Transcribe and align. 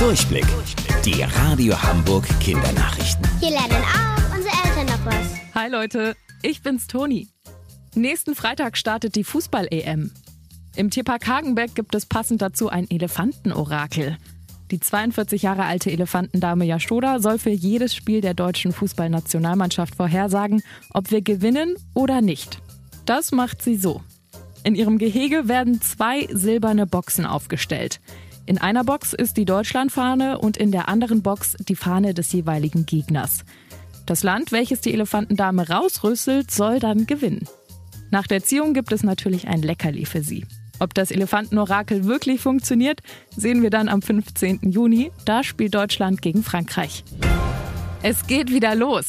Durchblick. 0.00 0.46
Die 1.04 1.22
Radio 1.22 1.74
Hamburg 1.82 2.26
Kindernachrichten. 2.40 3.22
Hier 3.38 3.50
lernen 3.50 3.84
auch 3.84 4.34
unsere 4.34 4.54
Eltern 4.64 4.86
noch 4.86 5.04
was. 5.04 5.54
Hi 5.54 5.68
Leute, 5.68 6.16
ich 6.40 6.62
bin's 6.62 6.86
Toni. 6.86 7.28
Nächsten 7.94 8.34
Freitag 8.34 8.78
startet 8.78 9.14
die 9.14 9.24
Fußball-EM. 9.24 10.10
Im 10.74 10.88
Tierpark 10.88 11.26
Hagenbeck 11.26 11.74
gibt 11.74 11.94
es 11.94 12.06
passend 12.06 12.40
dazu 12.40 12.70
ein 12.70 12.90
Elefantenorakel. 12.90 14.16
Die 14.70 14.80
42 14.80 15.42
Jahre 15.42 15.64
alte 15.64 15.90
Elefantendame 15.90 16.64
Jaschoda 16.64 17.18
soll 17.20 17.38
für 17.38 17.50
jedes 17.50 17.94
Spiel 17.94 18.22
der 18.22 18.32
deutschen 18.32 18.72
Fußballnationalmannschaft 18.72 19.96
vorhersagen, 19.96 20.62
ob 20.94 21.10
wir 21.10 21.20
gewinnen 21.20 21.76
oder 21.92 22.22
nicht. 22.22 22.62
Das 23.04 23.32
macht 23.32 23.60
sie 23.60 23.76
so. 23.76 24.00
In 24.64 24.74
ihrem 24.74 24.96
Gehege 24.96 25.46
werden 25.46 25.82
zwei 25.82 26.26
silberne 26.32 26.86
Boxen 26.86 27.26
aufgestellt. 27.26 28.00
In 28.46 28.58
einer 28.58 28.84
Box 28.84 29.12
ist 29.12 29.36
die 29.36 29.44
Deutschlandfahne 29.44 30.38
und 30.38 30.56
in 30.56 30.72
der 30.72 30.88
anderen 30.88 31.22
Box 31.22 31.56
die 31.58 31.76
Fahne 31.76 32.14
des 32.14 32.32
jeweiligen 32.32 32.86
Gegners. 32.86 33.44
Das 34.06 34.22
Land, 34.22 34.50
welches 34.50 34.80
die 34.80 34.92
Elefantendame 34.92 35.68
rausrüsselt, 35.68 36.50
soll 36.50 36.80
dann 36.80 37.06
gewinnen. 37.06 37.46
Nach 38.10 38.26
der 38.26 38.42
Ziehung 38.42 38.74
gibt 38.74 38.90
es 38.92 39.04
natürlich 39.04 39.46
ein 39.46 39.62
Leckerli 39.62 40.04
für 40.04 40.22
sie. 40.22 40.46
Ob 40.80 40.94
das 40.94 41.10
Elefantenorakel 41.10 42.04
wirklich 42.04 42.40
funktioniert, 42.40 43.00
sehen 43.36 43.62
wir 43.62 43.70
dann 43.70 43.88
am 43.88 44.02
15. 44.02 44.70
Juni. 44.70 45.12
Da 45.26 45.44
spielt 45.44 45.74
Deutschland 45.74 46.22
gegen 46.22 46.42
Frankreich. 46.42 47.04
Es 48.02 48.26
geht 48.26 48.50
wieder 48.50 48.74
los. 48.74 49.06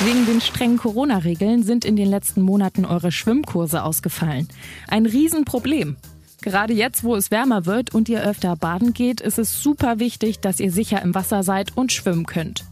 Wegen 0.00 0.26
den 0.26 0.40
strengen 0.40 0.78
Corona-Regeln 0.78 1.62
sind 1.62 1.84
in 1.84 1.96
den 1.96 2.08
letzten 2.08 2.42
Monaten 2.42 2.84
eure 2.84 3.12
Schwimmkurse 3.12 3.82
ausgefallen. 3.82 4.48
Ein 4.88 5.06
Riesenproblem. 5.06 5.96
Gerade 6.42 6.74
jetzt, 6.74 7.02
wo 7.02 7.16
es 7.16 7.30
wärmer 7.30 7.66
wird 7.66 7.94
und 7.94 8.08
ihr 8.08 8.22
öfter 8.22 8.56
baden 8.56 8.92
geht, 8.92 9.20
ist 9.20 9.38
es 9.38 9.62
super 9.62 9.98
wichtig, 9.98 10.40
dass 10.40 10.60
ihr 10.60 10.70
sicher 10.70 11.02
im 11.02 11.14
Wasser 11.14 11.42
seid 11.42 11.76
und 11.76 11.92
schwimmen 11.92 12.26
könnt. 12.26 12.64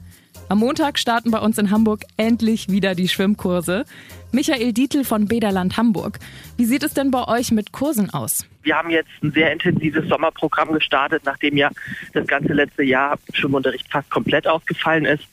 Am 0.48 0.58
Montag 0.58 0.98
starten 0.98 1.30
bei 1.30 1.38
uns 1.38 1.56
in 1.58 1.70
Hamburg 1.70 2.04
endlich 2.16 2.68
wieder 2.68 2.94
die 2.94 3.08
Schwimmkurse. 3.08 3.86
Michael 4.34 4.72
Dietl 4.72 5.04
von 5.04 5.28
Bederland 5.28 5.76
Hamburg. 5.76 6.18
Wie 6.56 6.64
sieht 6.64 6.82
es 6.82 6.92
denn 6.92 7.12
bei 7.12 7.28
euch 7.28 7.52
mit 7.52 7.70
Kursen 7.70 8.10
aus? 8.10 8.44
Wir 8.64 8.76
haben 8.76 8.90
jetzt 8.90 9.10
ein 9.22 9.30
sehr 9.30 9.52
intensives 9.52 10.08
Sommerprogramm 10.08 10.72
gestartet, 10.72 11.22
nachdem 11.24 11.56
ja 11.56 11.70
das 12.14 12.26
ganze 12.26 12.52
letzte 12.52 12.82
Jahr 12.82 13.16
Schwimmunterricht 13.32 13.86
fast 13.92 14.10
komplett 14.10 14.48
ausgefallen 14.48 15.04
ist. 15.04 15.28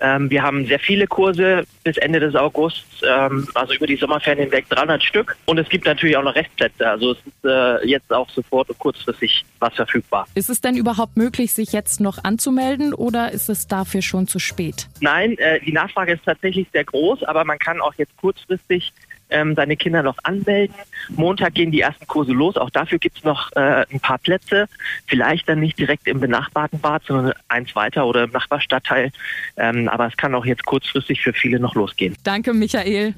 Ähm, 0.00 0.30
wir 0.30 0.42
haben 0.42 0.66
sehr 0.66 0.78
viele 0.78 1.06
Kurse 1.06 1.64
bis 1.82 1.96
Ende 1.96 2.20
des 2.20 2.36
Augusts, 2.36 3.02
ähm, 3.02 3.48
also 3.54 3.74
über 3.74 3.86
die 3.86 3.96
Sommerferien 3.96 4.44
hinweg 4.44 4.68
300 4.68 5.02
Stück. 5.02 5.36
Und 5.46 5.58
es 5.58 5.68
gibt 5.68 5.86
natürlich 5.86 6.16
auch 6.16 6.22
noch 6.22 6.34
Restplätze. 6.34 6.88
Also 6.88 7.12
es 7.12 7.18
ist 7.18 7.44
äh, 7.44 7.86
jetzt 7.86 8.12
auch 8.12 8.30
sofort 8.30 8.68
und 8.70 8.78
kurzfristig 8.78 9.44
was 9.58 9.74
verfügbar. 9.74 10.26
Ist 10.34 10.50
es 10.50 10.60
denn 10.60 10.76
überhaupt 10.76 11.16
möglich, 11.16 11.52
sich 11.52 11.72
jetzt 11.72 12.00
noch 12.00 12.22
anzumelden 12.22 12.94
oder 12.94 13.32
ist 13.32 13.48
es 13.48 13.66
dafür 13.66 14.02
schon 14.02 14.28
zu 14.28 14.38
spät? 14.38 14.88
Nein, 15.00 15.36
äh, 15.38 15.60
die 15.60 15.72
Nachfrage 15.72 16.12
ist 16.12 16.24
tatsächlich 16.24 16.68
sehr 16.72 16.84
groß, 16.84 17.24
aber 17.24 17.44
man 17.44 17.58
kann 17.58 17.80
auch 17.80 17.94
jetzt 17.94 18.16
kurzfristig 18.38 18.92
ähm, 19.30 19.54
seine 19.54 19.76
Kinder 19.76 20.02
noch 20.02 20.16
anmelden. 20.22 20.74
Montag 21.10 21.54
gehen 21.54 21.70
die 21.70 21.82
ersten 21.82 22.06
Kurse 22.06 22.32
los. 22.32 22.56
Auch 22.56 22.70
dafür 22.70 22.98
gibt's 22.98 23.24
noch 23.24 23.52
äh, 23.56 23.84
ein 23.92 24.00
paar 24.00 24.18
Plätze. 24.18 24.68
Vielleicht 25.06 25.48
dann 25.48 25.60
nicht 25.60 25.78
direkt 25.78 26.08
im 26.08 26.20
benachbarten 26.20 26.80
Bad, 26.80 27.02
sondern 27.06 27.34
eins 27.48 27.74
weiter 27.76 28.06
oder 28.06 28.24
im 28.24 28.30
Nachbarstadtteil. 28.30 29.10
Ähm, 29.56 29.88
aber 29.88 30.06
es 30.06 30.16
kann 30.16 30.34
auch 30.34 30.46
jetzt 30.46 30.64
kurzfristig 30.64 31.20
für 31.20 31.34
viele 31.34 31.60
noch 31.60 31.74
losgehen. 31.74 32.16
Danke, 32.24 32.54
Michael. 32.54 33.14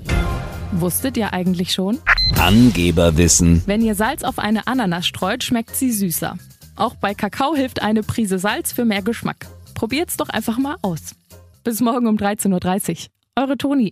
Wusstet 0.72 1.16
ihr 1.16 1.32
eigentlich 1.32 1.72
schon? 1.72 1.98
Angeberwissen. 2.38 3.62
Wenn 3.66 3.80
ihr 3.80 3.94
Salz 3.94 4.24
auf 4.24 4.38
eine 4.38 4.66
Ananas 4.66 5.06
streut, 5.06 5.44
schmeckt 5.44 5.76
sie 5.76 5.92
süßer. 5.92 6.36
Auch 6.74 6.96
bei 6.96 7.14
Kakao 7.14 7.54
hilft 7.54 7.82
eine 7.82 8.02
Prise 8.02 8.38
Salz 8.38 8.72
für 8.72 8.84
mehr 8.84 9.02
Geschmack. 9.02 9.46
Probiert's 9.74 10.16
doch 10.16 10.28
einfach 10.28 10.58
mal 10.58 10.76
aus. 10.82 11.14
Bis 11.62 11.80
morgen 11.80 12.08
um 12.08 12.16
13.30 12.16 12.91
Uhr. 12.91 13.42
Eure 13.42 13.56
Toni. 13.56 13.88